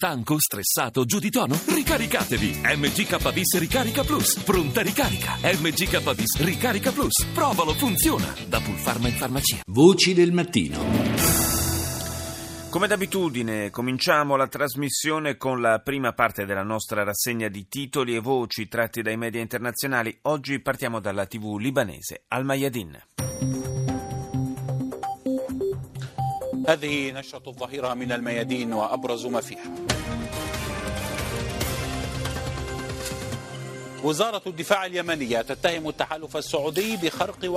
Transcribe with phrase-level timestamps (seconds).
[0.00, 1.58] Stanco, stressato, giù di tono?
[1.66, 2.60] Ricaricatevi!
[2.62, 4.38] MGKBIS Ricarica Plus.
[4.44, 5.32] Pronta ricarica.
[5.42, 7.26] MGKBIS Ricarica Plus.
[7.34, 8.32] Provalo, funziona.
[8.46, 9.62] Da Pulpharma in farmacia.
[9.66, 10.78] Voci del mattino.
[12.70, 18.20] Come d'abitudine, cominciamo la trasmissione con la prima parte della nostra rassegna di titoli e
[18.20, 20.16] voci tratti dai media internazionali.
[20.22, 23.67] Oggi partiamo dalla TV libanese Al Mayadin.
[26.68, 29.64] هذه نشرة الظهيرة من الميادين وأبرز ما فيها.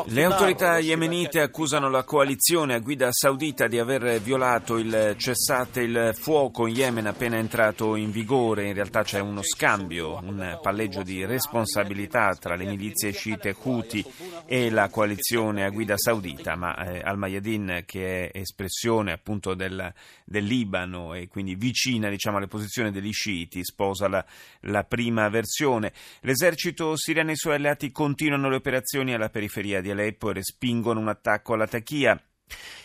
[0.08, 6.16] Le autorità yemenite accusano la coalizione a guida saudita di aver violato il cessate il
[6.18, 8.68] fuoco in Yemen appena entrato in vigore.
[8.68, 14.04] In realtà c'è uno scambio, un palleggio di responsabilità tra le milizie sciite Houthi
[14.46, 20.44] e la coalizione a guida saudita, ma eh, Al-Mayadin, che è espressione appunto del, del
[20.44, 24.26] Libano e quindi vicina diciamo, alle posizioni degli sciiti, sposa la,
[24.62, 25.94] la prima versione.
[26.32, 31.02] L'esercito siriano e i suoi alleati continuano le operazioni alla periferia di Aleppo e respingono
[31.02, 32.18] un attacco alla Tachia.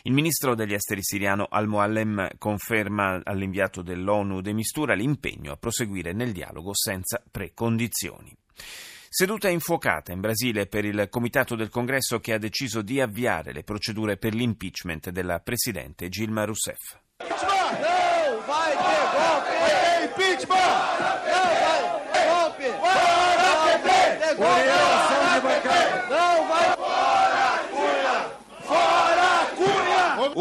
[0.02, 6.32] Il ministro degli esteri siriano Al-Muallem conferma all'inviato dell'ONU de Mistura l'impegno a proseguire nel
[6.32, 8.36] dialogo senza precondizioni.
[9.08, 13.62] Seduta infuocata in Brasile per il Comitato del Congresso che ha deciso di avviare le
[13.62, 16.98] procedure per l'impeachment della presidente Gilma Rousseff.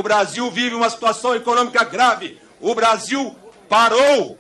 [0.06, 2.40] O Brasil vive uma situação econômica grave.
[2.62, 3.36] O Brasil
[3.68, 4.38] parou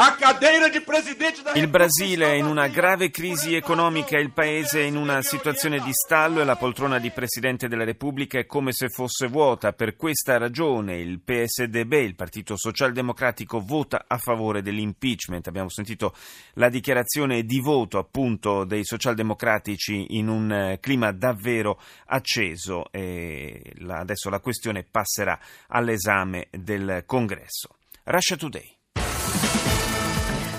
[0.00, 4.82] a cadeira di presidente da Il Brasile è in una grave crisi economica, il paese
[4.82, 8.70] è in una situazione di stallo e la poltrona di Presidente della Repubblica è come
[8.70, 9.72] se fosse vuota.
[9.72, 15.48] Per questa ragione il PSDB, il Partito Socialdemocratico, vota a favore dell'impeachment.
[15.48, 16.14] Abbiamo sentito
[16.54, 24.30] la dichiarazione di voto appunto dei socialdemocratici in un eh, clima davvero acceso e adesso
[24.30, 27.70] la questione passerà all'esame del Congresso.
[28.04, 28.77] Russia Today.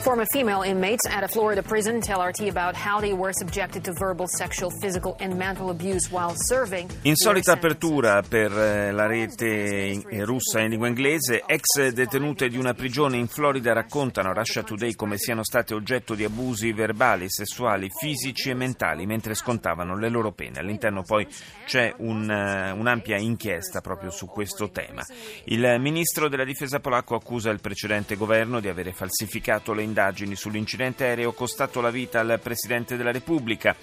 [0.09, 3.93] Former female inmates at a Florida prison tell RT about how they were subjected to
[3.93, 6.89] verbal, sexual, physical, and mental abuse while serving.
[7.03, 11.43] Insolita apertura per eh, la rete eh, russa in lingua inglese.
[11.45, 16.15] Ex detenute di una prigione in Florida raccontano a Russia Today come siano state oggetto
[16.15, 20.57] di abusi verbali, sessuali, fisici e mentali mentre scontavano le loro pene.
[20.57, 21.27] All'interno poi
[21.65, 25.03] c'è un, eh, un'ampia inchiesta proprio su questo tema.
[25.43, 29.97] Il ministro della difesa polacco accusa il precedente governo di avere falsificato le indagini
[30.35, 33.75] sull'incidente aereo costato la vita al Presidente della Repubblica.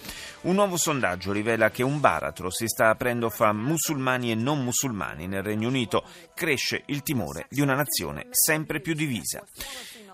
[0.43, 5.27] Un nuovo sondaggio rivela che un baratro si sta aprendo fra musulmani e non musulmani
[5.27, 6.05] nel Regno Unito.
[6.35, 9.45] Cresce il timore di una nazione sempre più divisa.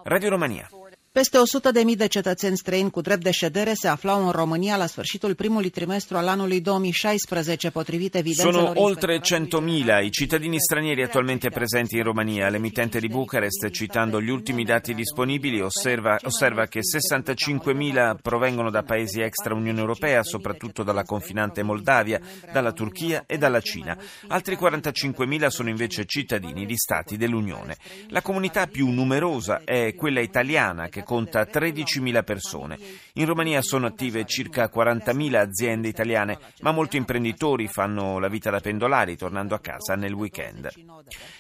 [0.04, 0.68] Radio Romania.
[1.12, 5.34] Peste 100.000 de cetățeni străini cu drept de ședere se aflau în România la sfârșitul
[5.34, 11.48] primului trimestru al anului 2016, potrivit evidențelor Sono oltre inspettoratului 100.000 i cittadini stranieri attualmente
[11.48, 12.48] presenti in Romania.
[12.48, 19.20] L'emittente di Bucarest, citando gli ultimi dati disponibili, osserva, osserva che 65.000 provengono da paesi
[19.20, 22.20] extra Unione Europea, soprattutto dalla confinante Moldavia,
[22.50, 23.98] dalla Turchia e dalla Cina.
[24.28, 27.76] Altri 45.000 sono invece cittadini di stati dell'Unione.
[28.08, 32.78] La comunità più numerosa è quella italiana, che conta 13.000 persone.
[33.14, 38.60] In Romania sono attive circa 40.000 aziende italiane, ma molti imprenditori fanno la vita da
[38.60, 40.70] pendolari, tornando a casa nel weekend.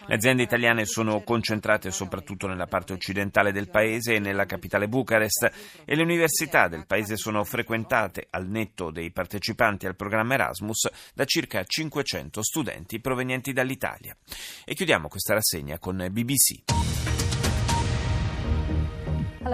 [0.06, 5.50] Le aziende italiane sono concentrate soprattutto nella parte occidentale del paese e nella capitale Bucarest
[5.84, 11.24] e le università del paese sono frequentate, al netto dei partecipanti al programma Erasmus, da
[11.24, 14.16] circa 500 studenti provenienti dall'Italia.
[14.64, 16.91] E chiudiamo questa rassegna con BBC.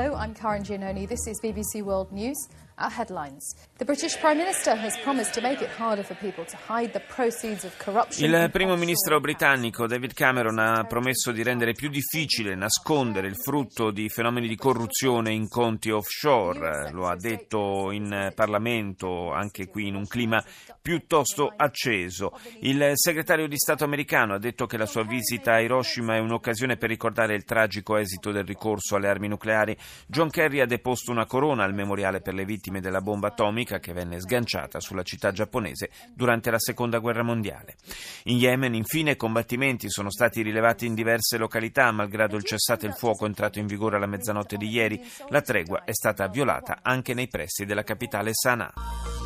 [0.00, 1.08] Hello, I'm Karen Giannoni.
[1.08, 2.36] This is BBC World News.
[2.80, 3.56] Our headlines.
[3.76, 7.00] The British Prime Minister has promised to make it harder for people to hide the
[7.00, 8.32] proceeds of corruption.
[8.32, 13.90] Il primo ministro britannico David Cameron ha promesso di rendere più difficile nascondere il frutto
[13.90, 16.92] di fenomeni di corruzione in conti offshore.
[16.92, 20.40] Lo ha detto in Parlamento, anche qui in un clima
[20.80, 22.38] piuttosto acceso.
[22.60, 26.76] Il segretario di Stato americano ha detto che la sua visita a Hiroshima è un'occasione
[26.76, 29.76] per ricordare il tragico esito del ricorso alle armi nucleari.
[30.06, 33.92] John Kerry ha deposto una corona al memoriale per le vittime della bomba atomica che
[33.92, 37.76] venne sganciata sulla città giapponese durante la seconda guerra mondiale.
[38.24, 43.26] In Yemen, infine, combattimenti sono stati rilevati in diverse località, malgrado il cessate il fuoco
[43.26, 47.64] entrato in vigore alla mezzanotte di ieri, la tregua è stata violata anche nei pressi
[47.64, 49.16] della capitale Sana'a.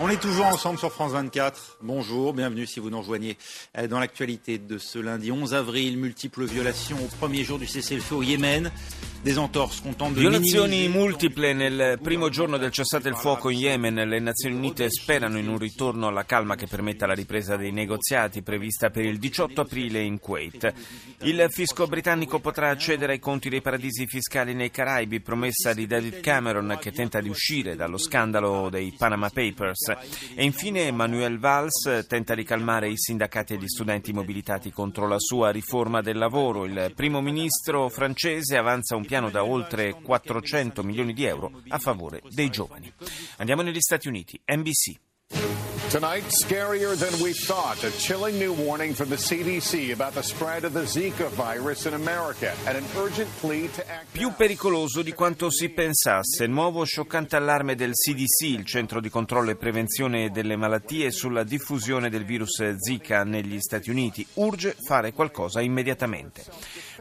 [0.00, 1.78] On est toujours ensemble sur France 24.
[1.82, 3.36] Bonjour, bienvenue si vous nous rejoignez
[3.78, 5.96] euh, dans l'actualité de ce lundi 11 avril.
[5.96, 8.72] Multiples violations au premier jour du cessez-le-feu au Yemen.
[9.24, 13.94] Violazioni multiple nel primo giorno del cessate il fuoco in Yemen.
[13.94, 18.42] Le Nazioni Unite sperano in un ritorno alla calma che permetta la ripresa dei negoziati
[18.42, 20.74] prevista per il 18 aprile in Kuwait.
[21.20, 26.18] Il fisco britannico potrà accedere ai conti dei paradisi fiscali nei Caraibi, promessa di David
[26.18, 29.90] Cameron che tenta di uscire dallo scandalo dei Panama Papers.
[30.34, 35.20] E infine Manuel Valls tenta di calmare i sindacati e gli studenti mobilitati contro la
[35.20, 36.64] sua riforma del lavoro.
[36.64, 42.22] Il primo ministro francese avanza un piano da oltre 400 milioni di euro a favore
[42.30, 42.90] dei giovani.
[43.36, 44.40] Andiamo negli Stati Uniti.
[44.44, 44.98] NBC.
[45.92, 47.84] Tonight, scarier than we thought.
[47.84, 51.92] A chilling new warning from the CDC about the spread of the Zika virus in
[51.92, 54.06] America and an urgent plea to act.
[54.10, 56.46] Più pericoloso di quanto si pensasse.
[56.46, 62.08] Nuovo scioccante allarme del CDC, il Centro di Controllo e Prevenzione delle Malattie, sulla diffusione
[62.08, 64.26] del virus Zika negli Stati Uniti.
[64.34, 66.42] Urge fare qualcosa immediatamente.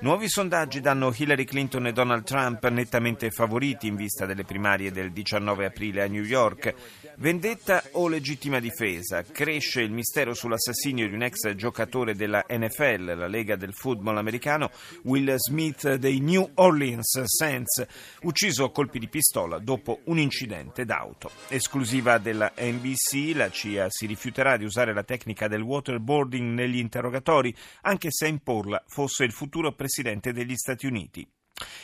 [0.01, 5.11] Nuovi sondaggi danno Hillary Clinton e Donald Trump nettamente favoriti in vista delle primarie del
[5.11, 6.73] 19 aprile a New York.
[7.17, 9.21] Vendetta o legittima difesa?
[9.23, 14.71] Cresce il mistero sull'assassinio di un ex giocatore della NFL, la Lega del football americano,
[15.03, 17.85] Will Smith dei New Orleans Saints,
[18.21, 21.31] ucciso a colpi di pistola dopo un incidente d'auto.
[21.47, 27.55] Esclusiva della NBC, la CIA si rifiuterà di usare la tecnica del waterboarding negli interrogatori,
[27.81, 31.27] anche se a imporla fosse il futuro presidente degli Stati Uniti.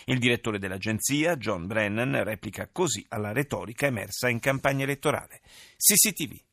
[0.09, 5.41] Il direttore dell'agenzia, John Brennan, replica così alla retorica emersa in campagna elettorale.
[5.75, 6.46] CCTV.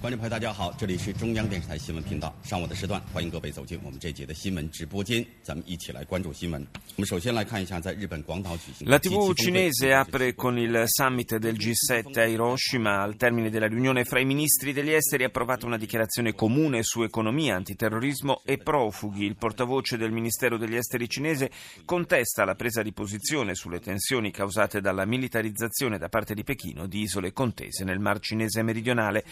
[0.00, 2.34] 观众朋友，大家好，这里是中央电视台新闻频道。
[2.42, 6.64] 上午的时段，欢迎各位走进我们这节的新闻直播间，咱们一起来关注新闻。
[6.96, 8.88] 我们首先来看一下在日本广岛举行。
[8.88, 13.02] La TV cinese apre con il summit del G7 a Hiroshima.
[13.02, 17.02] Al termine della riunione fra i ministri degli esteri ha approvato una dichiarazione comune su
[17.02, 19.24] economia, antiterrorismo e profughi.
[19.24, 21.50] Il portavoce del Ministero degli Esteri cinese
[21.84, 27.00] contesta la presa di posizione sulle tensioni causate dalla militarizzazione da parte di Pechino di
[27.00, 29.24] isole contese nel Mar Cinese meridionale.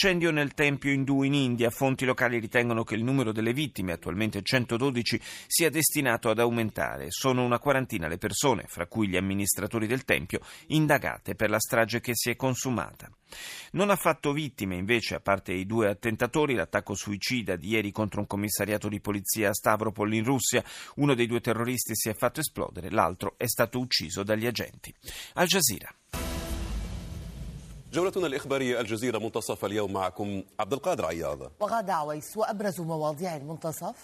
[0.00, 4.42] L'incendio nel tempio indù in India, fonti locali ritengono che il numero delle vittime, attualmente
[4.42, 7.06] 112, sia destinato ad aumentare.
[7.08, 11.98] Sono una quarantina le persone, fra cui gli amministratori del tempio, indagate per la strage
[11.98, 13.10] che si è consumata.
[13.72, 18.20] Non ha fatto vittime invece, a parte i due attentatori, l'attacco suicida di ieri contro
[18.20, 20.62] un commissariato di polizia a Stavropol in Russia.
[20.94, 24.94] Uno dei due terroristi si è fatto esplodere, l'altro è stato ucciso dagli agenti.
[25.34, 25.92] Al Jazeera.
[27.92, 31.52] جولتنا الإخبارية الجزيرة منتصف اليوم معكم عبد القادر عياض.
[31.60, 33.94] وغادة عويس وأبرز مواضيع المنتصف.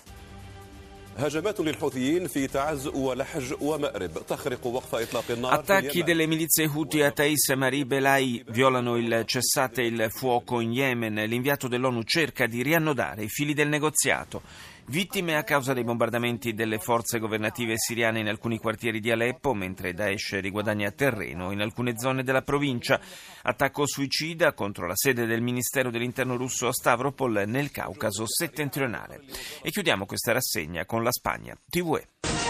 [1.19, 4.11] هجمات للحوثيين في تعز ولحج ومأرب.
[4.29, 6.43] تخرق وقف إطلاق النار في اليمن.
[6.43, 12.05] أتاكي Houthi a هوتي Mari Belai بلاي فيولانو cessate il الفوكو إن يمن الانفياتو dell'ONU
[12.05, 14.43] cerca دي riannodare i fili del negoziato.
[14.87, 19.95] Vittime a causa dei bombardamenti delle forze governative siriane in alcuni quartieri di Aleppo, mentre
[19.95, 23.01] Daesh riguadagna terreno in alcune zone della provincia.
[23.43, 29.23] Attacco suicida contro la sede del Ministero dell'Interno russo a Stavropol nel Caucaso settentrionale.
[29.63, 31.57] E chiudiamo questa rassegna con la Spagna.
[31.67, 32.44] TVE.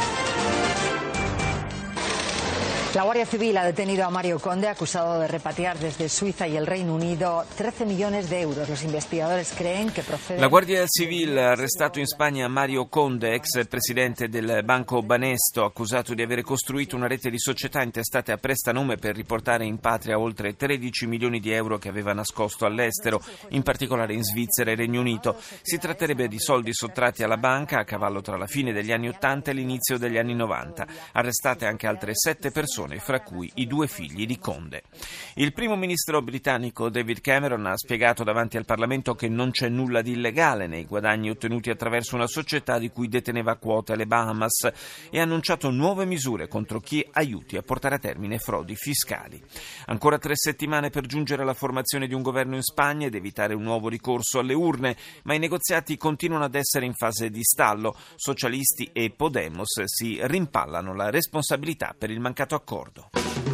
[2.94, 6.64] La Guardia Civil ha detenido a Mario Conde, acusado de repatriar desde Suiza y el
[6.64, 8.68] Reino Unido 13 millones de euros.
[8.68, 10.38] Los investigadores creen que procede.
[10.38, 16.14] La Guardia Civil ha arrestato in Spagna Mario Conde, ex presidente del Banco Banesto, accusato
[16.14, 20.54] di aver costruito una rete di società intestate a prestanome per riportare in patria oltre
[20.54, 25.34] 13 milioni di euro che aveva nascosto all'estero, in particolare in Svizzera e Regno Unito.
[25.62, 29.50] Si tratterebbe di soldi sottratti alla banca a cavallo tra la fine degli anni 80
[29.50, 30.86] e l'inizio degli anni 90.
[31.10, 34.82] Arrestate anche altre sette persone fra cui i due figli di Conde.
[35.34, 40.02] Il primo ministro britannico David Cameron ha spiegato davanti al Parlamento che non c'è nulla
[40.02, 44.70] di illegale nei guadagni ottenuti attraverso una società di cui deteneva quote le Bahamas
[45.10, 49.42] e ha annunciato nuove misure contro chi aiuti a portare a termine frodi fiscali.
[49.86, 53.62] Ancora tre settimane per giungere alla formazione di un governo in Spagna ed evitare un
[53.62, 57.96] nuovo ricorso alle urne, ma i negoziati continuano ad essere in fase di stallo.
[58.16, 63.53] Socialisti e Podemos si rimpallano la responsabilità per il mancato accordo d'accordo.